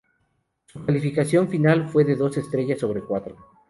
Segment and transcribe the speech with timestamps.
[0.65, 3.37] Su calificación final fue de dos estrellas sobre cuatro.